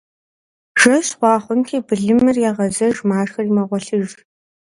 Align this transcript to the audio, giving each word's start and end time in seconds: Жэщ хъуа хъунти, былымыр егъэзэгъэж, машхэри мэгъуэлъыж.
Жэщ 0.81 1.07
хъуа 1.17 1.35
хъунти, 1.43 1.77
былымыр 1.87 2.37
егъэзэгъэж, 2.49 2.97
машхэри 3.09 3.55
мэгъуэлъыж. 3.55 4.09